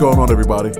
[0.00, 0.70] going on, everybody?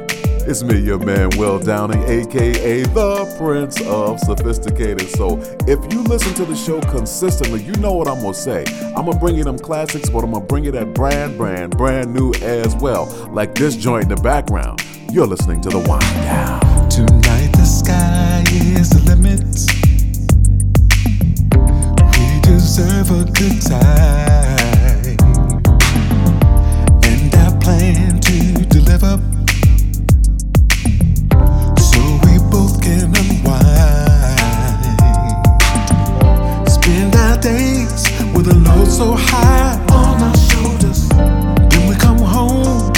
[0.49, 5.11] It's me, your man, Will Downing, aka the Prince of Sophisticated.
[5.11, 5.39] So,
[5.69, 8.65] if you listen to the show consistently, you know what I'm gonna say.
[8.97, 12.15] I'm gonna bring you them classics, but I'm gonna bring you that brand, brand, brand
[12.15, 13.05] new as well.
[13.31, 14.83] Like this joint in the background.
[15.13, 16.89] You're listening to the Wind Down.
[16.89, 19.45] Tonight the sky is the limit.
[22.17, 24.60] We deserve a good time.
[38.41, 41.09] With a load so high on our shoulders.
[41.11, 42.91] Then we come home,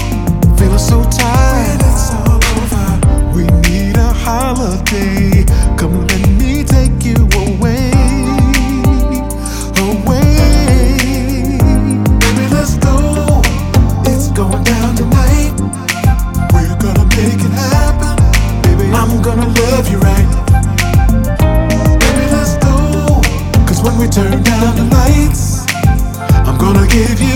[0.56, 1.80] feeling so tired.
[1.83, 2.87] It's all over.
[3.34, 5.45] We need a holiday.
[5.77, 7.91] Come let me take you away.
[9.83, 10.38] Away.
[12.22, 13.42] Baby, let's go.
[14.06, 15.55] It's going down tonight.
[16.55, 18.14] We're gonna make it happen.
[18.62, 20.28] Baby, I'm gonna love you right.
[22.03, 23.20] Baby, let's go.
[23.66, 24.91] Cause when we turn down
[26.92, 27.31] give you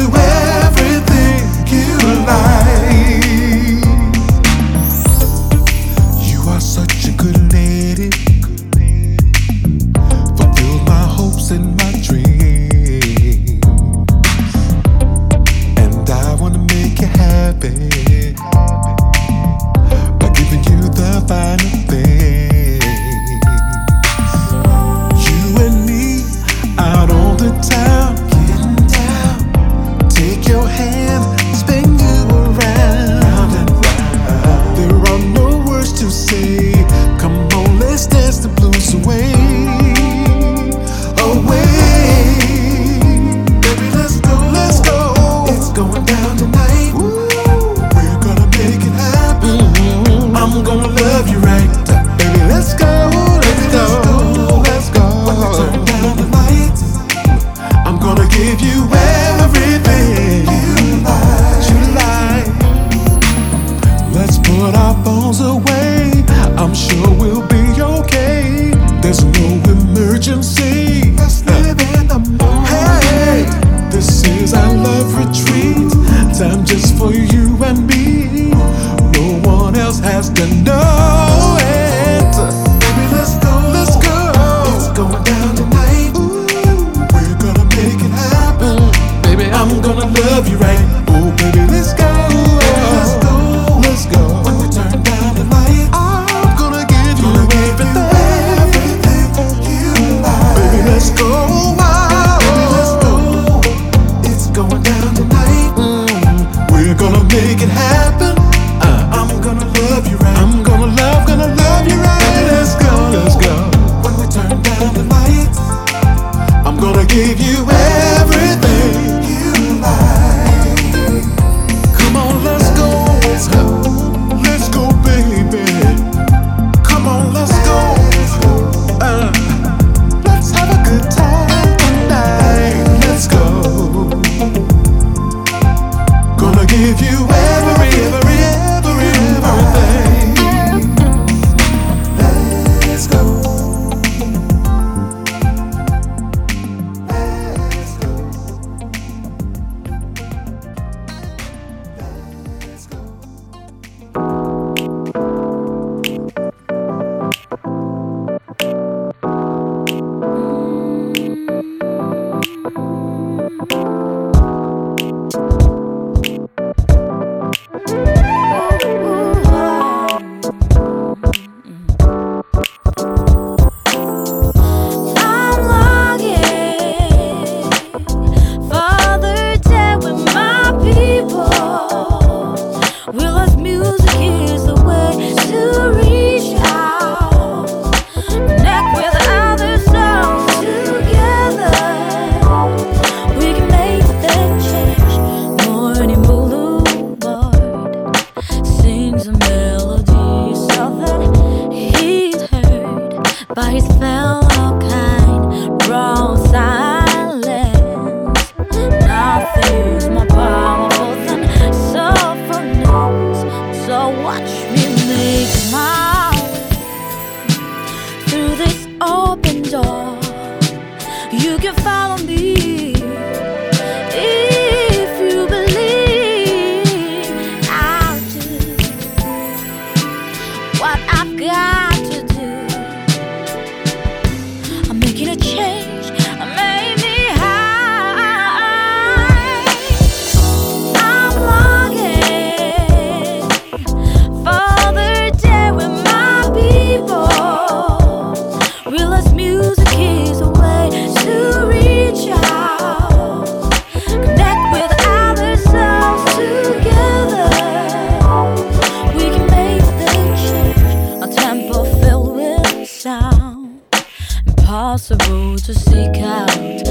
[265.10, 266.85] impossible to seek out.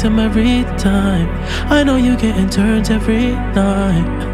[0.00, 1.28] Victim every time.
[1.70, 4.26] I know you getting turns every night.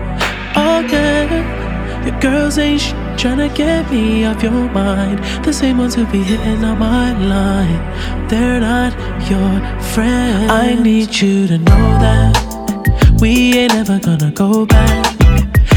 [0.90, 5.18] Yeah, your girls ain't sh- trying to get me off your mind.
[5.44, 8.28] The same ones who be hitting on my line.
[8.28, 8.92] They're not
[9.30, 9.50] your
[9.94, 10.50] friends.
[10.50, 15.16] I need you to know that we ain't ever gonna go back.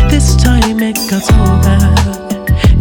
[0.10, 1.34] This time it got so
[1.66, 2.29] bad.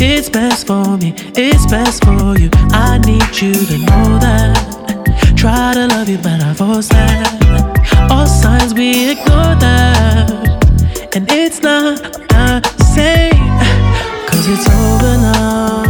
[0.01, 2.51] It's best for me, it's best for you.
[2.71, 5.35] I need you to know that.
[5.37, 8.09] Try to love you, but I force that.
[8.11, 10.31] All signs we ignore that.
[11.17, 12.01] And it's not
[12.31, 13.33] the same,
[14.29, 15.88] cause it's over now.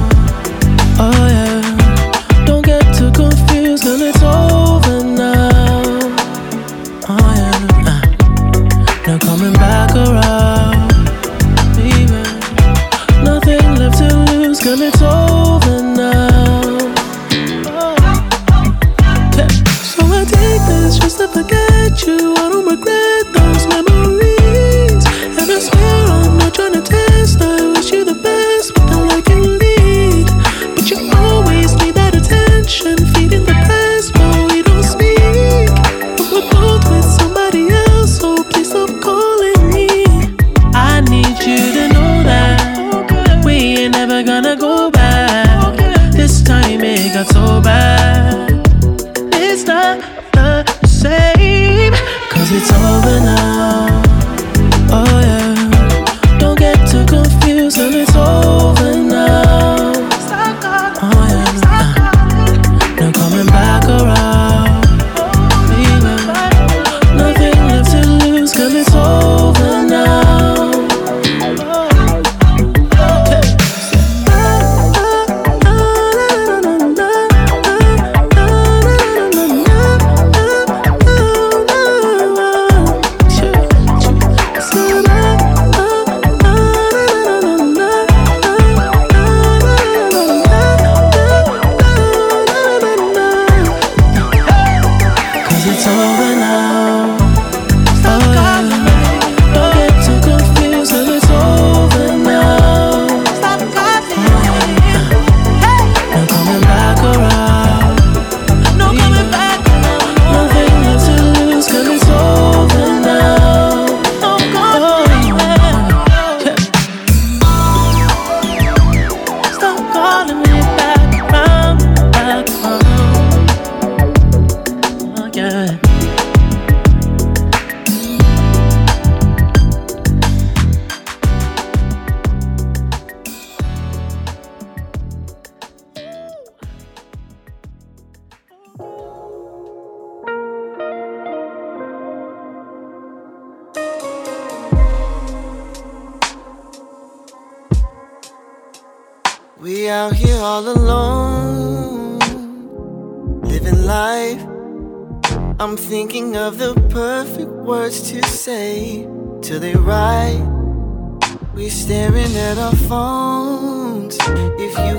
[52.49, 53.08] Cause it's over.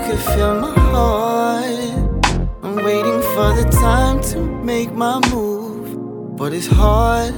[0.10, 2.26] Could feel my heart,
[2.64, 6.36] I'm waiting for the time to make my move.
[6.36, 7.34] But it's hard,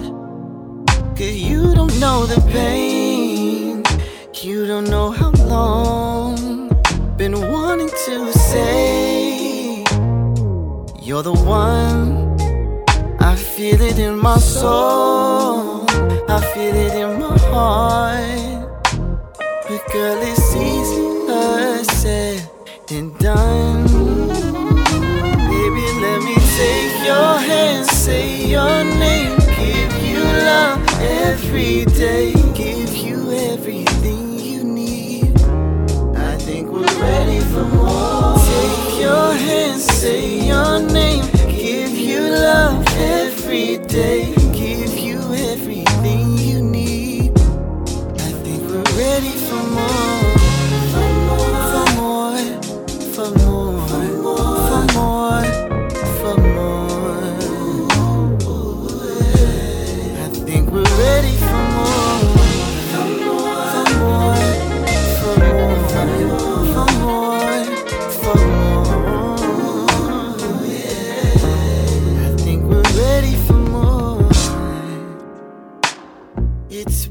[1.17, 3.83] cause you don't know the pain.
[4.41, 6.69] You don't know how long.
[7.17, 9.83] Been wanting to say,
[11.01, 12.37] You're the one.
[13.19, 15.85] I feel it in my soul.
[16.37, 18.69] I feel it in my heart.
[19.67, 21.11] But girl, it's easier
[22.01, 22.60] said
[22.91, 23.85] than done.
[25.49, 32.93] Baby, let me take your hand, say your name, give you love every day, give
[32.93, 35.31] you everything you need.
[36.17, 38.35] I think we're ready for more.
[38.37, 44.33] Take your hand, say your name, give you love every day,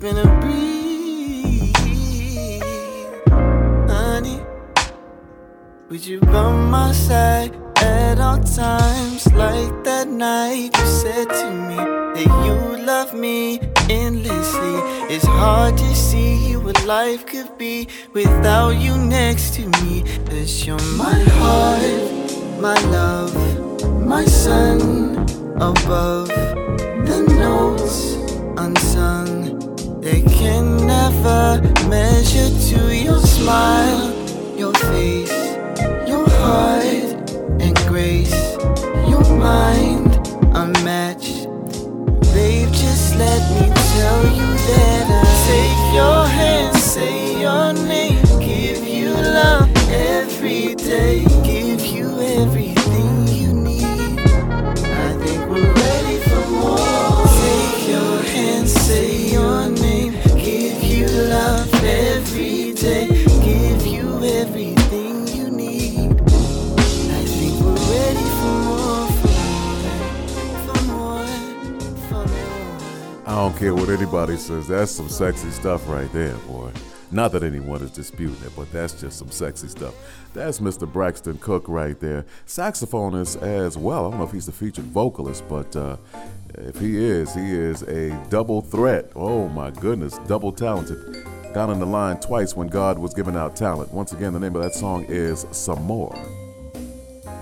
[0.01, 1.77] been a breeze,
[3.87, 4.41] honey.
[5.91, 9.31] Would you by my side at all times?
[9.35, 14.77] Like that night you said to me that you love me endlessly.
[15.15, 20.03] It's hard to see what life could be without you next to me.
[20.25, 23.37] Cause you're my heart, my love,
[24.07, 25.27] my sun
[25.61, 26.29] above.
[27.09, 28.10] The notes
[39.41, 40.15] mind
[40.55, 41.49] unmatched.
[42.35, 44.50] Babe, just let me tell you
[73.61, 74.69] care what anybody says.
[74.69, 76.73] That's some sexy stuff right there, boy.
[77.11, 79.95] Not that anyone is disputing it, but that's just some sexy stuff.
[80.33, 80.91] That's Mr.
[80.91, 82.25] Braxton Cook right there.
[82.47, 84.07] Saxophonist as well.
[84.07, 85.99] I don't know if he's the featured vocalist, but uh,
[86.55, 89.13] if he is, he is a double threat.
[89.15, 91.23] Oh my goodness, double talented.
[91.53, 93.93] Got on the line twice when God was giving out talent.
[93.93, 96.17] Once again, the name of that song is Some More.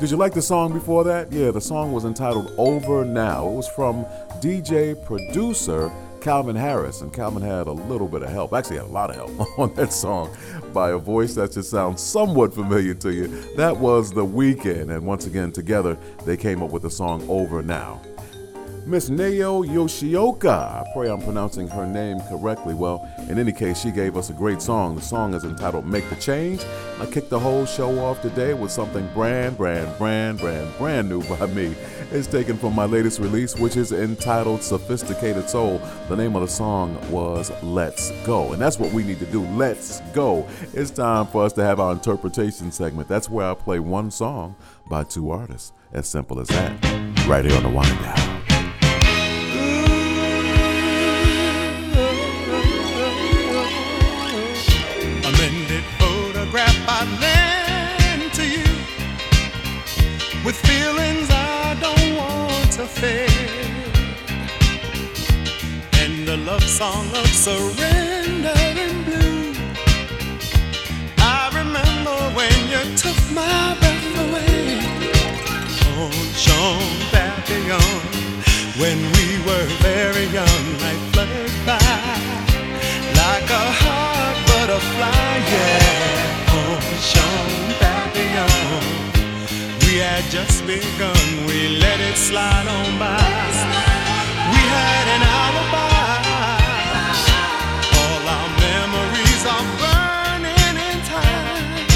[0.01, 1.31] Did you like the song before that?
[1.31, 3.49] Yeah, the song was entitled Over Now.
[3.49, 4.05] It was from
[4.41, 9.11] DJ producer Calvin Harris, and Calvin had a little bit of help, actually, a lot
[9.11, 10.35] of help on that song
[10.73, 13.29] by a voice that should sound somewhat familiar to you.
[13.57, 17.63] That was The Weeknd, and once again, together, they came up with the song Over
[17.63, 18.01] Now.
[18.89, 20.49] Miss Nao Yoshioka.
[20.49, 22.73] I pray I'm pronouncing her name correctly.
[22.73, 24.95] Well, in any case, she gave us a great song.
[24.95, 26.65] The song is entitled Make the Change.
[26.99, 31.23] I kicked the whole show off today with something brand, brand, brand, brand, brand new
[31.25, 31.77] by me.
[32.11, 35.83] It's taken from my latest release, which is entitled Sophisticated Soul.
[36.09, 38.55] The name of the song was Let's Go.
[38.55, 39.43] And that's what we need to do.
[39.49, 40.49] Let's go.
[40.73, 43.07] It's time for us to have our interpretation segment.
[43.07, 44.57] That's where I play one song
[44.89, 45.73] by two artists.
[45.93, 46.73] As simple as that.
[47.27, 48.38] Right here on the wind down.
[63.01, 63.31] Want
[66.01, 69.55] and the love song of surrender in blue.
[71.19, 74.81] I remember when you took my breath away
[75.97, 78.03] on Jean Papillon
[78.79, 80.79] when we were very young.
[80.81, 81.08] Life
[90.21, 91.47] had just begun.
[91.47, 93.19] We let it slide on by.
[94.53, 96.19] We had an alibi.
[98.01, 101.87] All our memories are burning in time,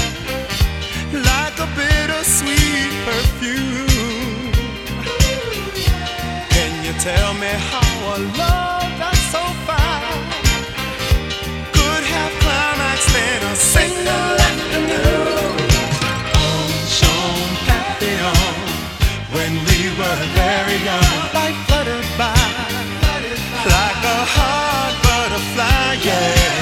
[1.31, 4.53] like a bittersweet perfume.
[6.55, 8.72] Can you tell me how our love?
[20.21, 22.33] We very young, like fluttered by,
[23.65, 24.19] like a
[25.05, 26.53] butterfly, yeah.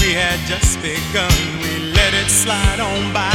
[0.00, 3.34] We had just begun, we let it slide on by.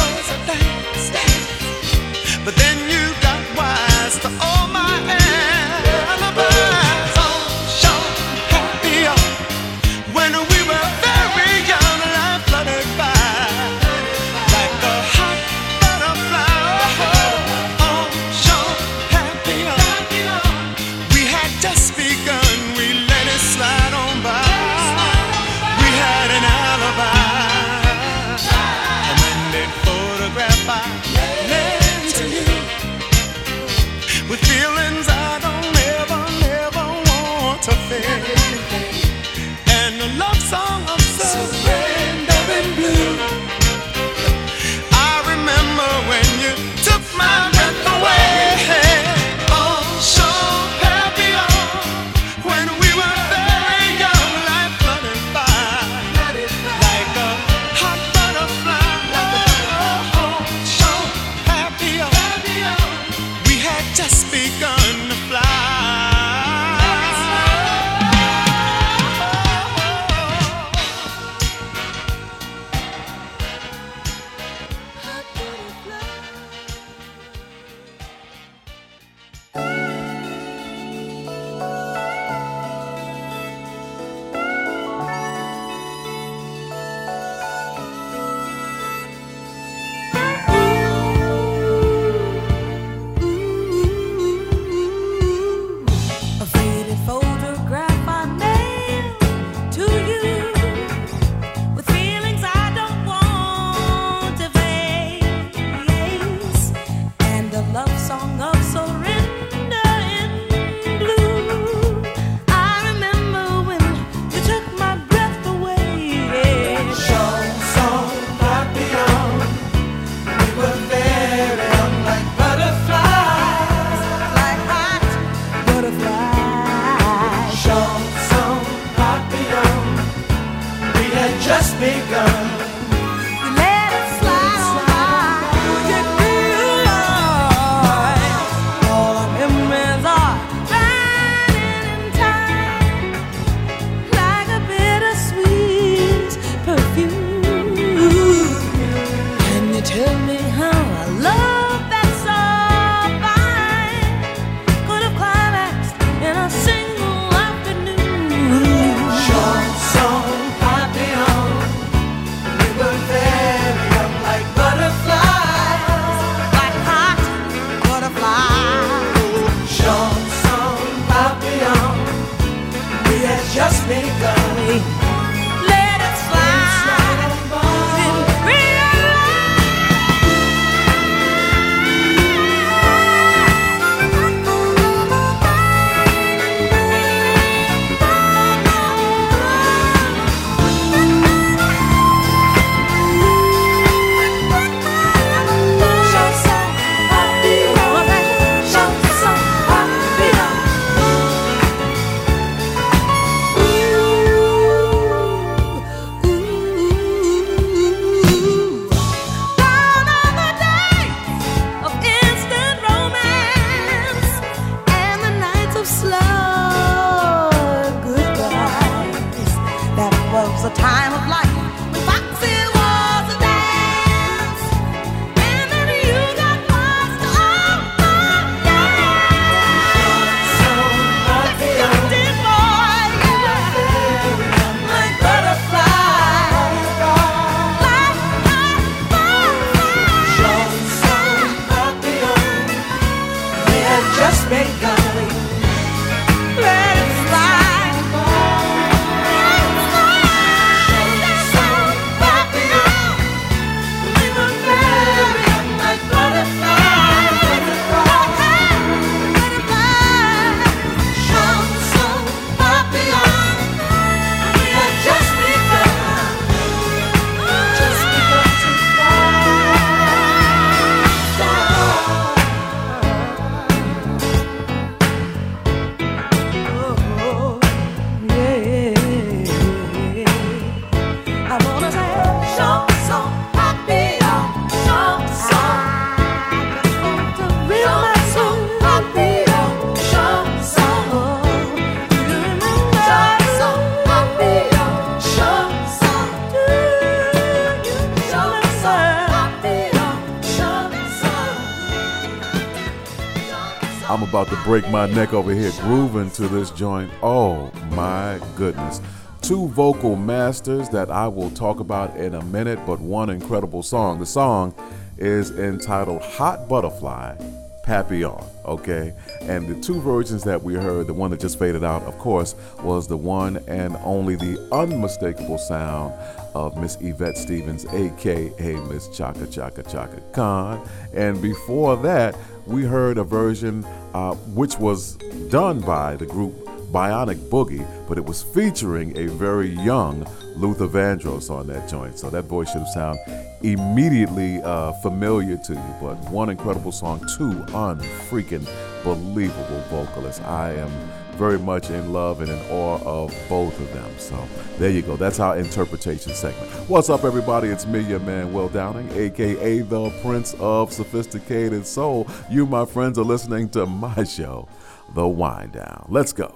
[304.71, 307.11] break my neck over here grooving to this joint.
[307.21, 309.01] Oh my goodness.
[309.41, 314.17] Two vocal masters that I will talk about in a minute, but one incredible song.
[314.17, 314.73] The song
[315.17, 317.35] is entitled Hot Butterfly
[317.83, 319.13] Papillon, okay?
[319.41, 322.55] And the two versions that we heard, the one that just faded out, of course,
[322.81, 326.13] was the one and only the unmistakable sound
[326.53, 330.87] of Miss Yvette Stevens, aka Miss Chaka Chaka Chaka Khan.
[331.13, 332.35] And before that,
[332.71, 335.15] we heard a version uh, which was
[335.49, 336.53] done by the group
[336.91, 342.19] Bionic Boogie, but it was featuring a very young Luther Vandross on that joint.
[342.19, 343.19] So that voice should sound
[343.61, 345.95] immediately uh, familiar to you.
[346.01, 348.67] But one incredible song, two unfreaking
[349.03, 350.41] believable vocalists.
[350.41, 350.91] I am
[351.33, 354.09] very much in love and in awe of both of them.
[354.17, 355.15] So there you go.
[355.15, 356.71] That's our interpretation segment.
[356.89, 357.69] What's up, everybody?
[357.69, 362.27] It's me, your man, Will Downing, aka the Prince of Sophisticated Soul.
[362.49, 364.67] You, my friends, are listening to my show,
[365.15, 366.05] The Wind Down.
[366.09, 366.53] Let's go.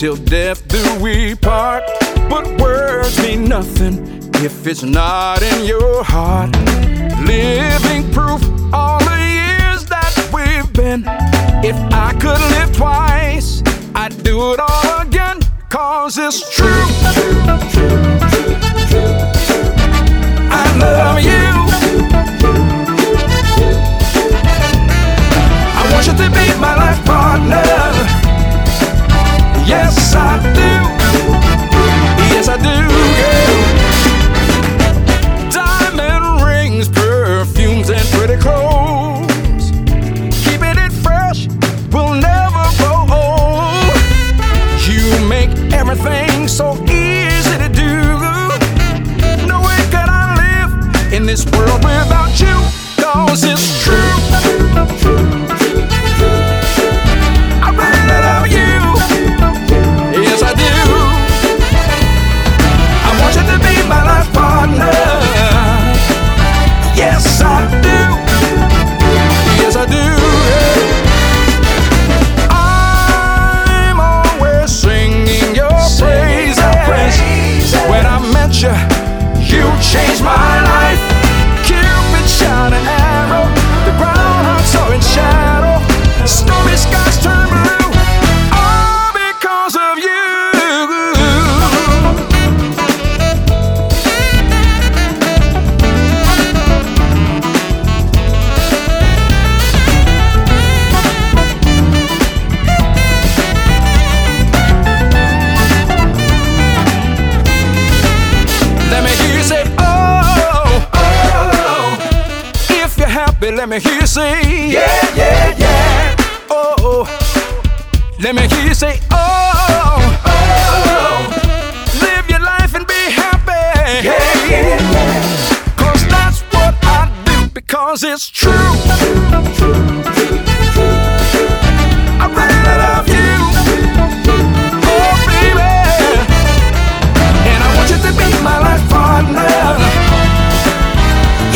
[0.00, 1.84] Till death do we part.
[2.30, 6.56] But words mean nothing if it's not in your heart.
[7.26, 11.04] Living proof all the years that we've been.
[11.62, 13.62] If I could live twice,
[13.94, 15.38] I'd do it all again.
[15.68, 16.86] Cause it's true.
[20.50, 21.50] I love you.
[25.78, 28.29] I want you to be my life partner.
[29.66, 29.99] Yes,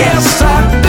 [0.04, 0.83] Yes, I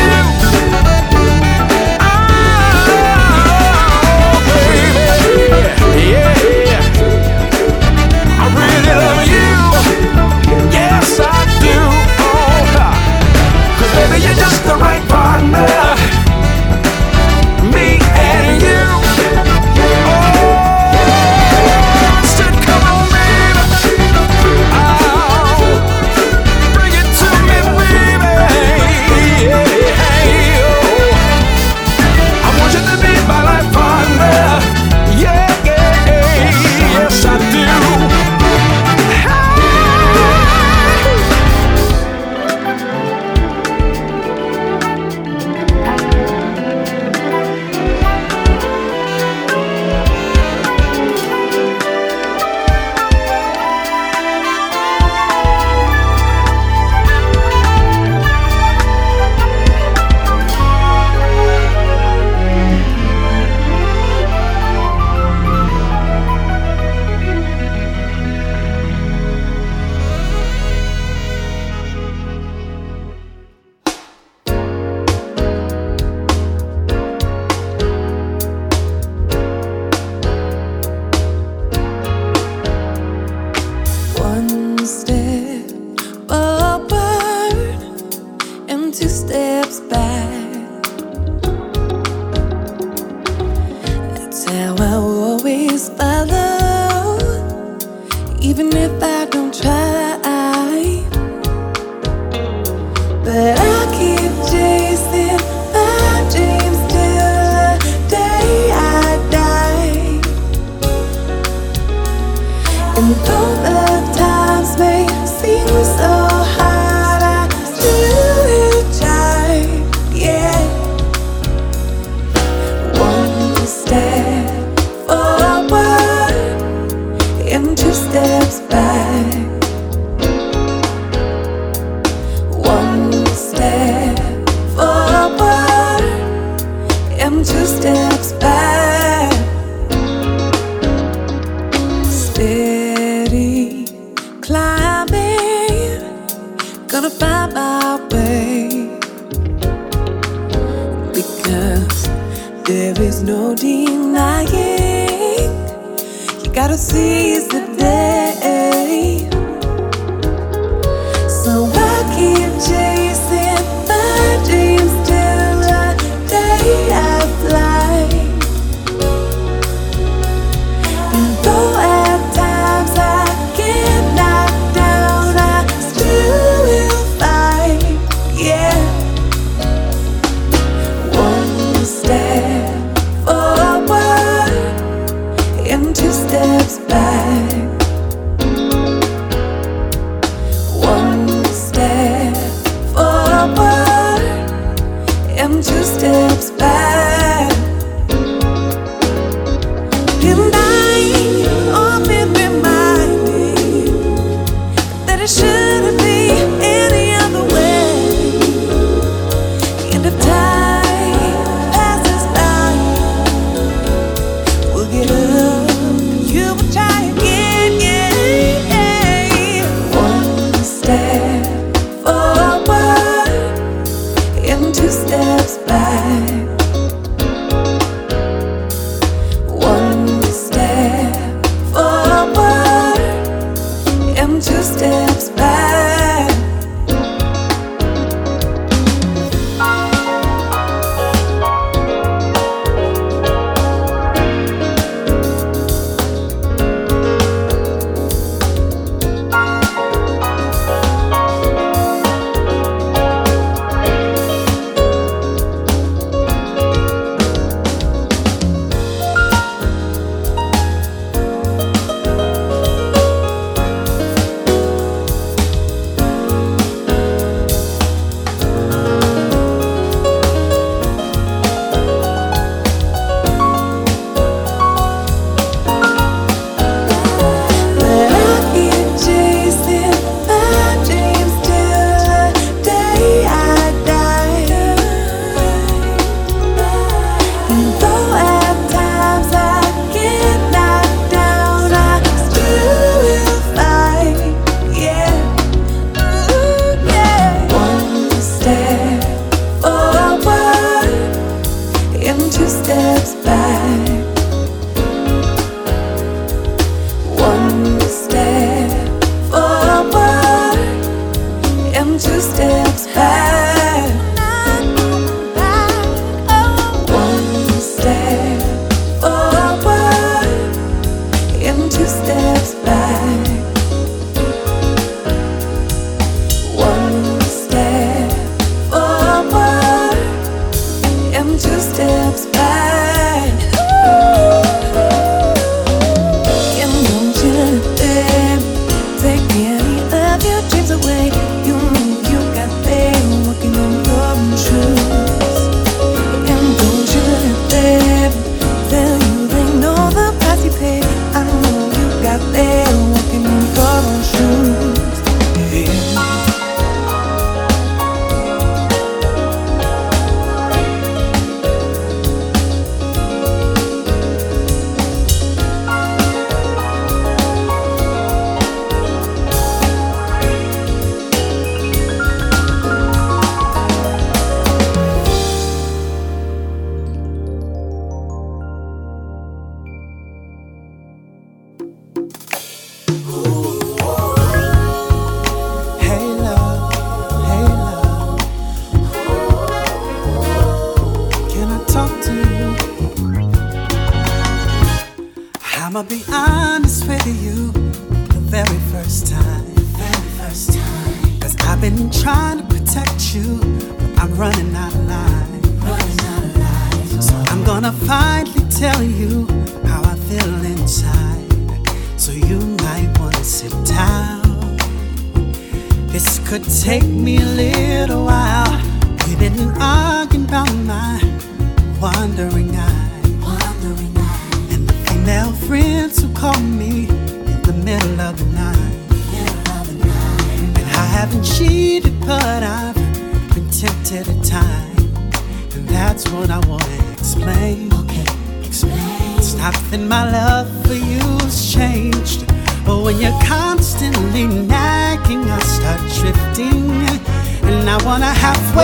[112.98, 113.55] And though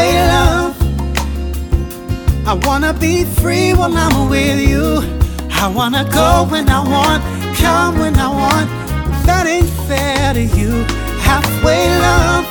[0.01, 0.75] halfway love.
[2.47, 5.01] I wanna be free when I'm with you.
[5.51, 7.23] I wanna go when I want,
[7.57, 8.69] come when I want.
[9.25, 10.71] That ain't fair to you.
[11.21, 12.45] Halfway love.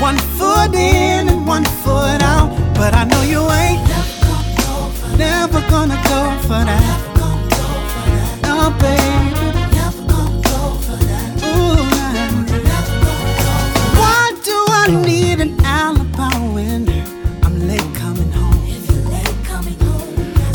[0.00, 2.50] One foot in and one foot out.
[2.74, 3.82] But I know you ain't
[5.18, 6.98] never gonna go for that.
[8.42, 9.61] No, baby.
[14.84, 16.88] I need an alibi when
[17.44, 18.52] I'm late coming home?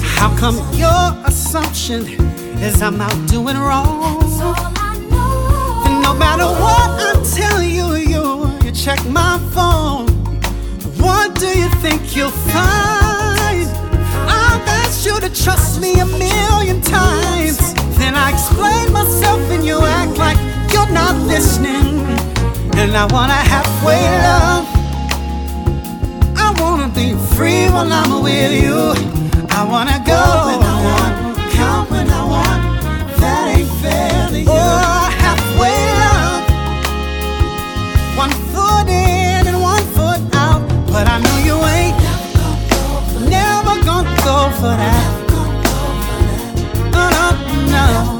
[0.02, 2.04] How come your assumption
[2.60, 4.22] is I'm out doing wrong?
[5.86, 10.08] And no matter what I tell you, you you check my phone.
[11.00, 13.70] What do you think you'll find?
[14.28, 17.74] I've asked you to trust me a million times.
[17.98, 20.38] Then I explain myself and you act like
[20.74, 22.37] you're not listening.
[22.80, 24.66] And I wanna halfway love.
[26.38, 28.94] I wanna be free when I'm with you.
[29.50, 31.14] I wanna go when I want,
[31.56, 32.62] come when I want.
[33.20, 34.46] That ain't fair to you.
[34.48, 36.44] Oh, halfway love.
[38.16, 40.62] One foot in and one foot out.
[40.94, 41.98] But I know you ain't
[43.28, 45.14] never gonna go for that.
[46.94, 47.26] Oh, no,
[47.74, 48.17] no.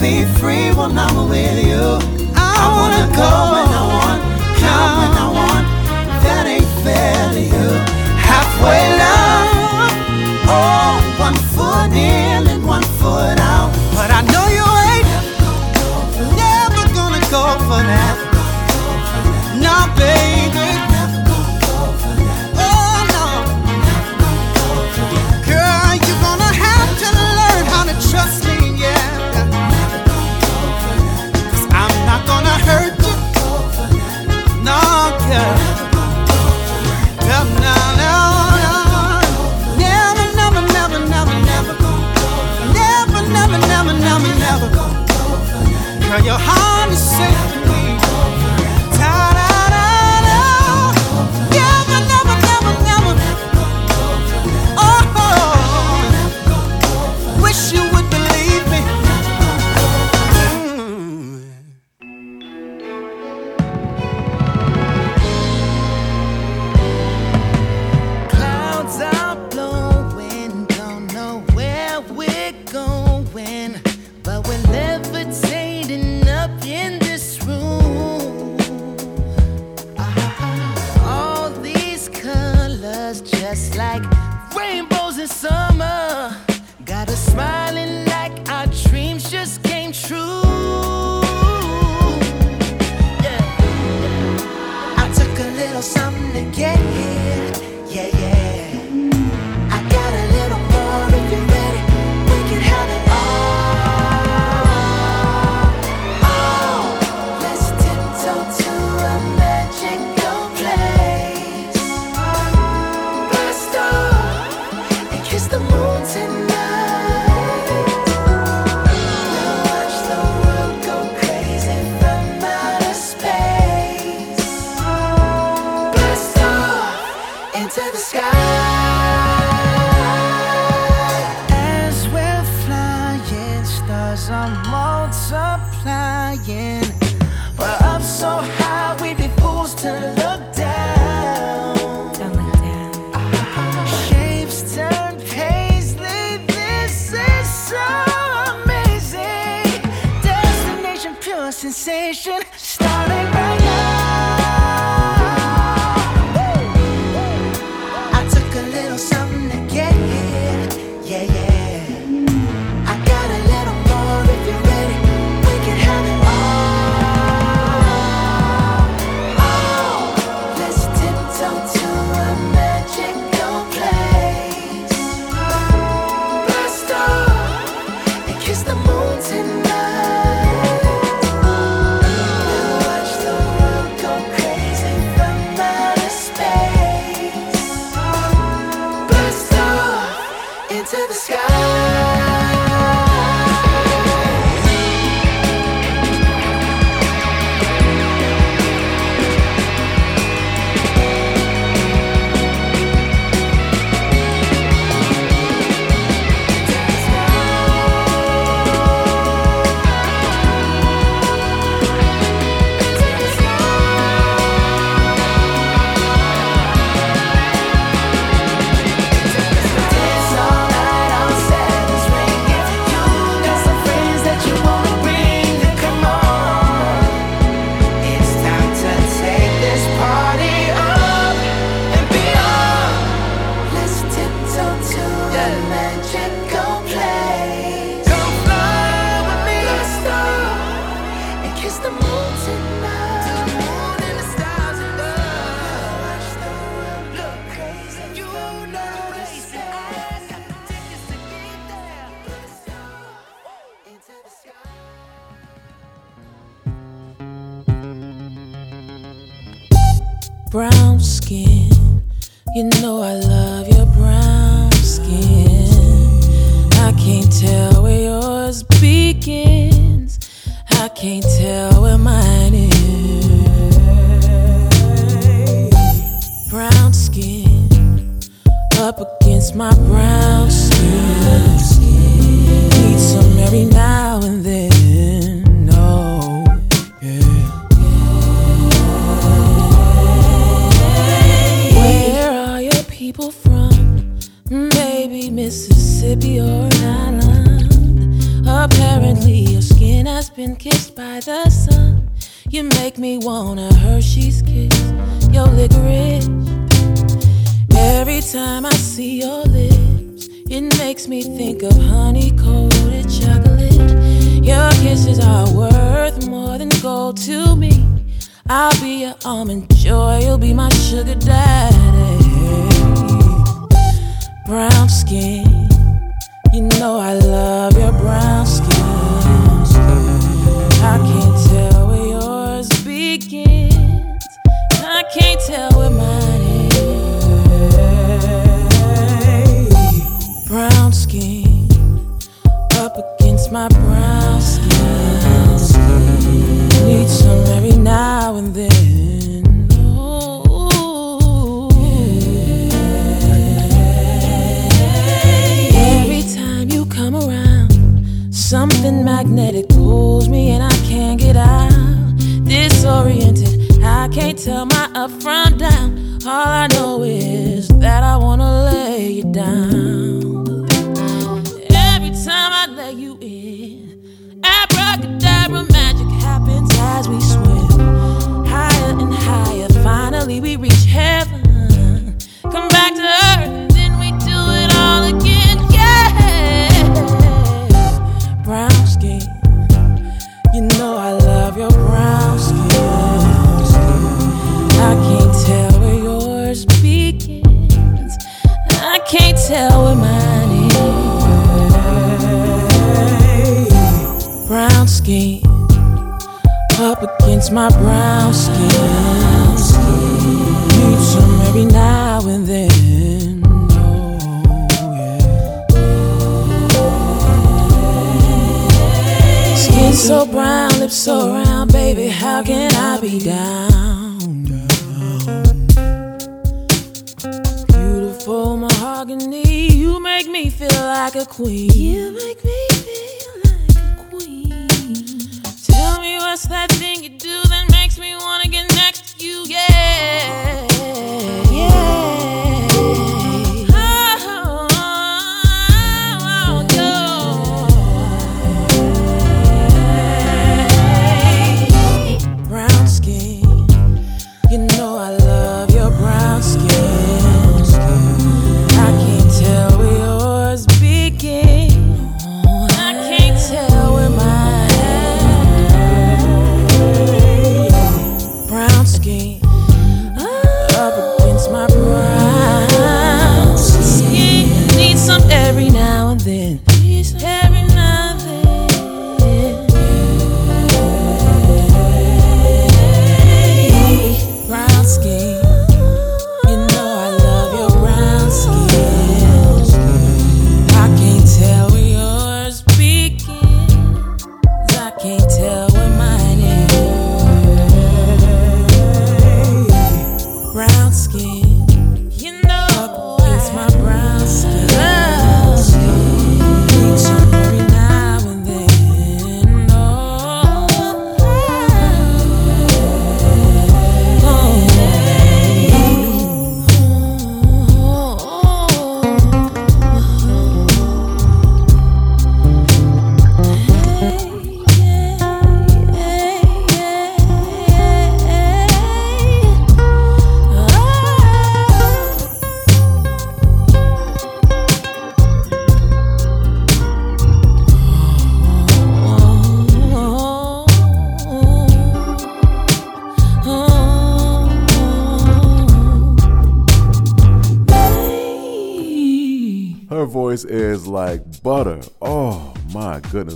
[0.00, 2.19] Be free when I'm with you.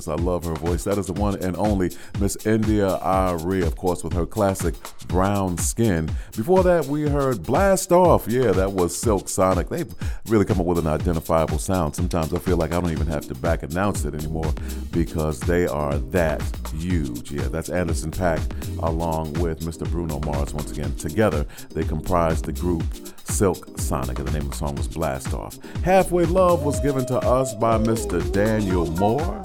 [0.08, 0.84] I love her voice.
[0.84, 1.90] That is the one and only
[2.20, 4.74] Miss India Arie, of course, with her classic
[5.08, 6.10] Brown Skin.
[6.36, 8.26] Before that, we heard Blast Off.
[8.28, 9.68] Yeah, that was Silk Sonic.
[9.68, 9.92] They've
[10.28, 11.94] really come up with an identifiable sound.
[11.94, 14.52] Sometimes I feel like I don't even have to back announce it anymore
[14.90, 16.42] because they are that
[16.76, 17.30] huge.
[17.30, 18.40] Yeah, that's Anderson .Paak
[18.82, 19.88] along with Mr.
[19.90, 20.94] Bruno Mars once again.
[20.96, 22.84] Together, they comprise the group
[23.24, 25.58] Silk Sonic, and the name of the song was Blast Off.
[25.82, 28.30] Halfway Love was given to us by Mr.
[28.32, 29.42] Daniel Moore.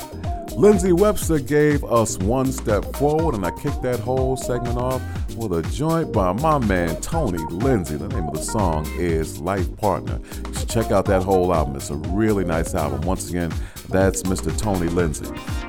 [0.55, 5.01] Lindsey Webster gave us one step forward, and I kicked that whole segment off
[5.35, 7.95] with a joint by my man Tony Lindsay.
[7.95, 10.19] The name of the song is Life Partner.
[10.47, 11.75] You should check out that whole album.
[11.75, 13.01] It's a really nice album.
[13.01, 13.53] Once again,
[13.89, 14.55] that's Mr.
[14.57, 15.25] Tony Lindsay.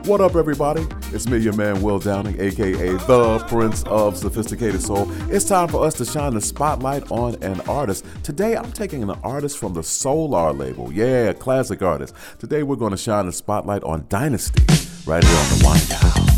[0.09, 0.87] What up, everybody?
[1.13, 5.11] It's me, your man Will Downing, aka the Prince of Sophisticated Soul.
[5.33, 8.05] It's time for us to shine the spotlight on an artist.
[8.23, 10.93] Today, I'm taking an artist from the Solar label.
[10.93, 12.15] Yeah, classic artist.
[12.39, 14.63] Today, we're going to shine the spotlight on Dynasty
[15.07, 16.30] right here on the Wind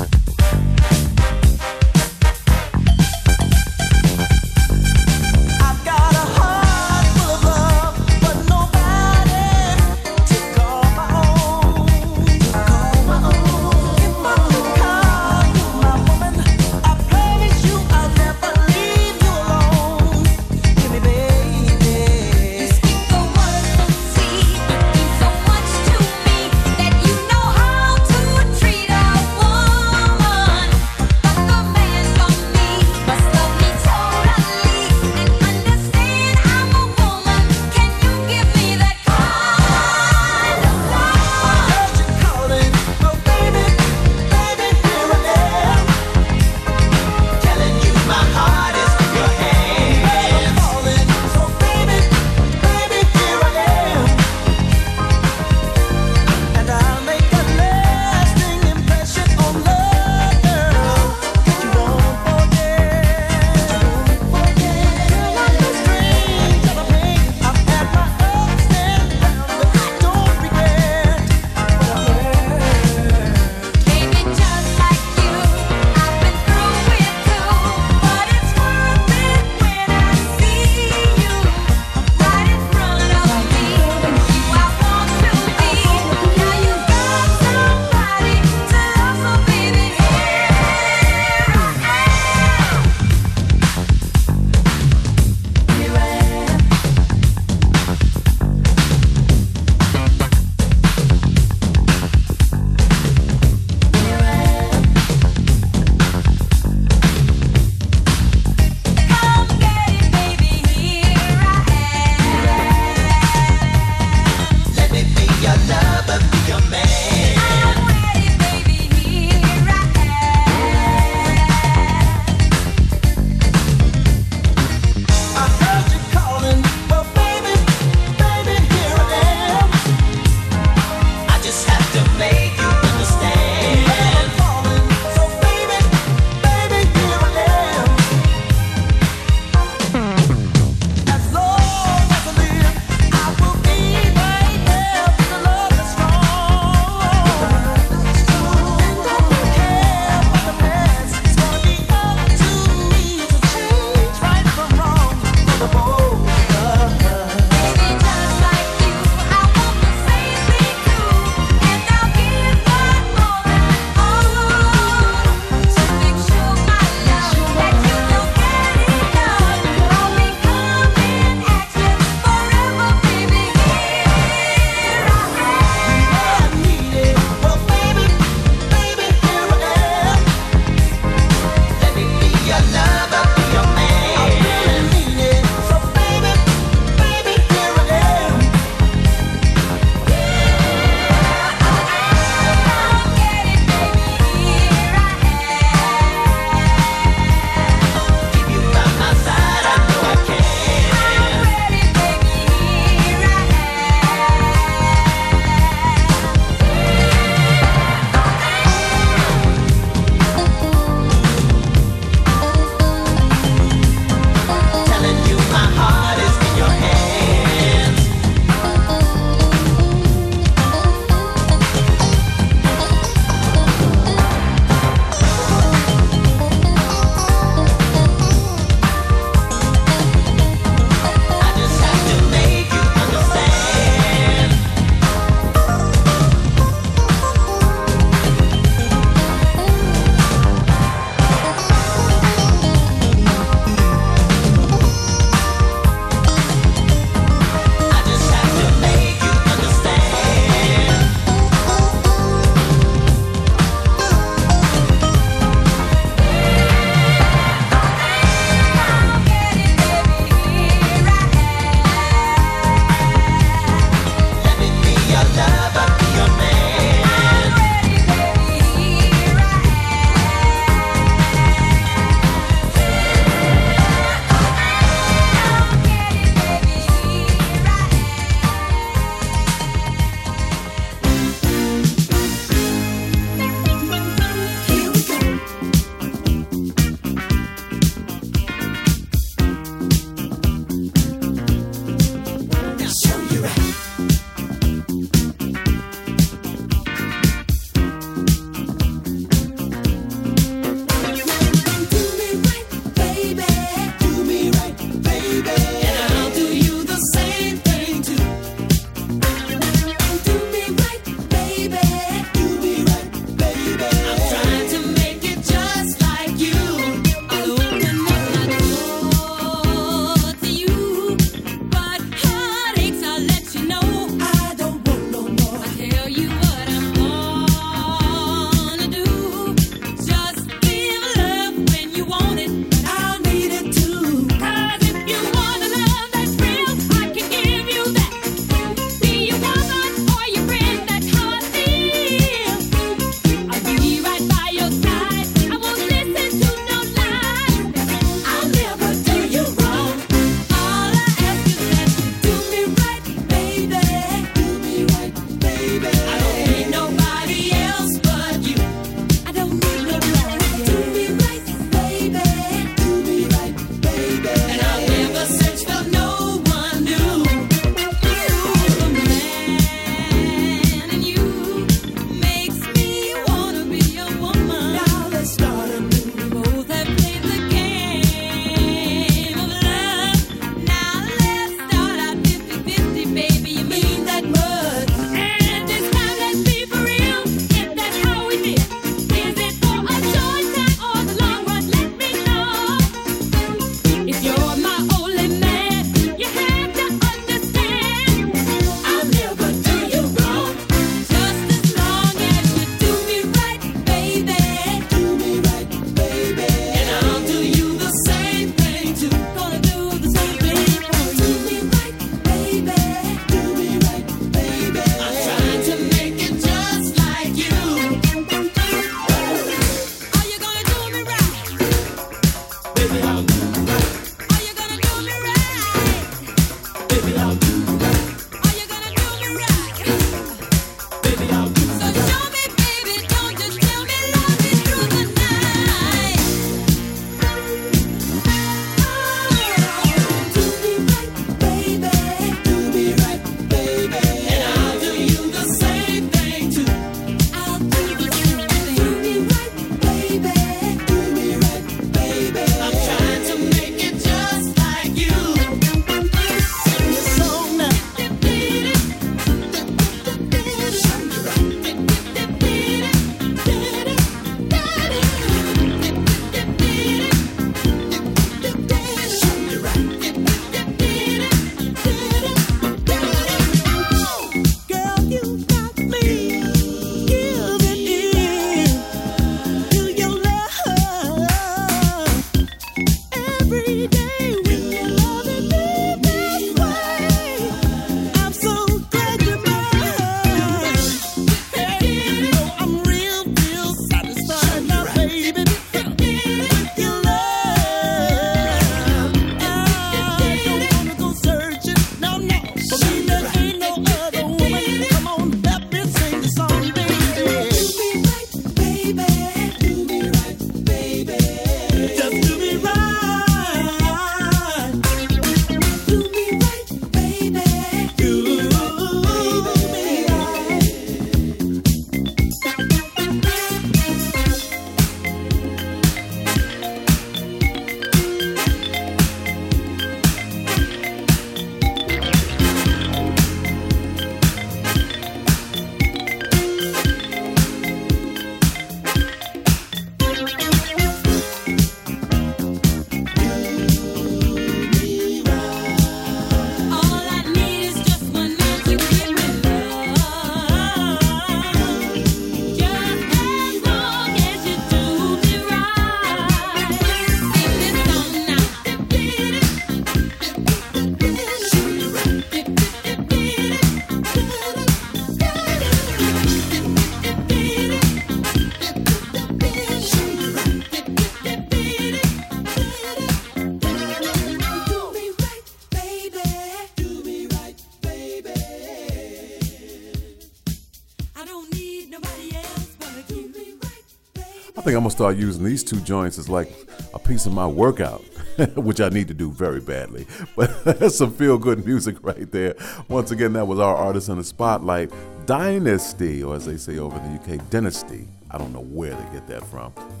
[584.90, 586.50] gonna start using these two joints as like
[586.94, 588.00] a piece of my workout,
[588.56, 590.06] which I need to do very badly.
[590.36, 592.54] But that's some feel good music right there.
[592.88, 594.90] Once again, that was our artist in the spotlight,
[595.26, 598.08] Dynasty, or as they say over in the UK, Dynasty.
[598.32, 599.72] I don't know where they get that from,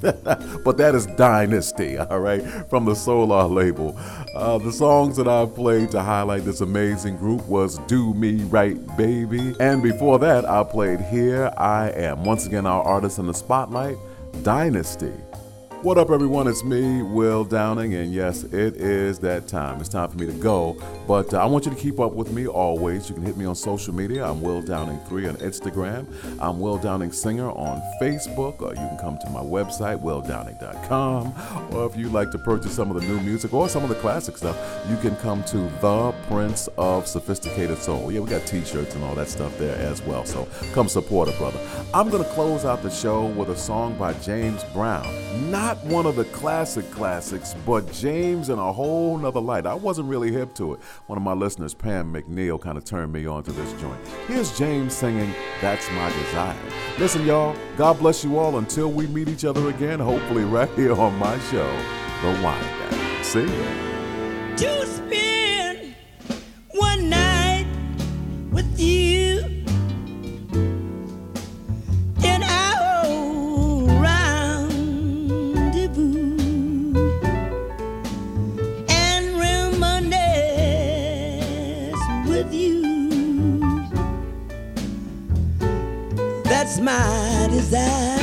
[0.64, 3.98] but that is Dynasty, all right, from the Solar label.
[4.36, 8.78] Uh, the songs that I played to highlight this amazing group was Do Me Right
[8.96, 12.24] Baby, and before that, I played Here I Am.
[12.24, 13.98] Once again, our artist in the spotlight,
[14.42, 15.12] Dynasty.
[15.82, 16.46] What up, everyone?
[16.46, 19.80] It's me, Will Downing, and yes, it is that time.
[19.80, 20.76] It's time for me to go,
[21.08, 23.08] but uh, I want you to keep up with me always.
[23.08, 24.26] You can hit me on social media.
[24.26, 26.06] I'm Will Downing3 on Instagram.
[26.38, 31.72] I'm Will Downing Singer on Facebook, or you can come to my website, willdowning.com.
[31.74, 33.94] Or if you'd like to purchase some of the new music or some of the
[33.94, 34.58] classic stuff,
[34.90, 38.12] you can come to The Prince of Sophisticated Soul.
[38.12, 41.30] Yeah, we got t shirts and all that stuff there as well, so come support
[41.30, 41.58] a brother.
[41.94, 45.06] I'm going to close out the show with a song by James Brown.
[45.70, 49.66] Not one of the classic classics, but James in a whole nother light.
[49.66, 50.80] I wasn't really hip to it.
[51.06, 54.00] One of my listeners, Pam McNeil, kind of turned me on to this joint.
[54.26, 56.58] Here's James singing That's My Desire.
[56.98, 61.00] Listen, y'all, God bless you all until we meet each other again, hopefully right here
[61.00, 61.70] on my show,
[62.22, 62.60] The Wine
[62.90, 63.22] Guy.
[63.22, 63.99] See ya.
[86.60, 88.19] That's my desire.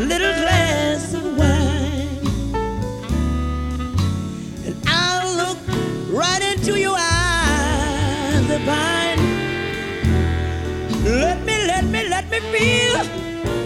[0.00, 2.24] A little glass of wine.
[4.64, 5.58] And I'll look
[6.10, 9.20] right into your eyes divine.
[11.04, 13.04] Let me, let me, let me feel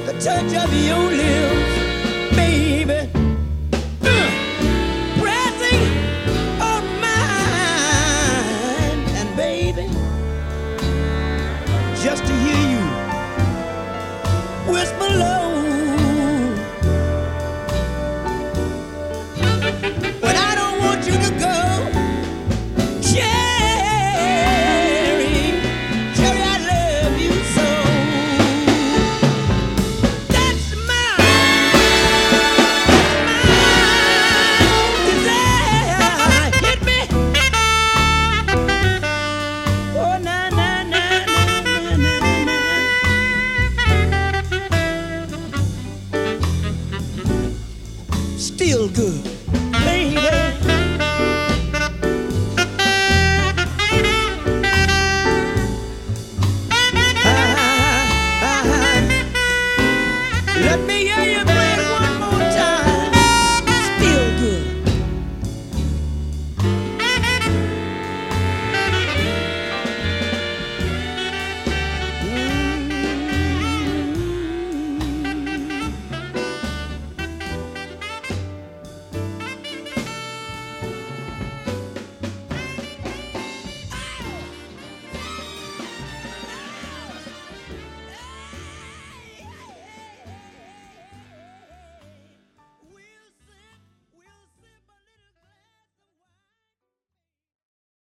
[0.06, 3.13] the touch of your lips, baby.